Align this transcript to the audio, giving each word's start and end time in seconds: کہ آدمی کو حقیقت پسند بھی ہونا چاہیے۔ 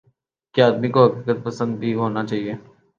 کہ 0.55 0.61
آدمی 0.61 0.89
کو 0.89 1.05
حقیقت 1.05 1.43
پسند 1.45 1.71
بھی 1.79 1.93
ہونا 1.93 2.25
چاہیے۔ 2.25 2.53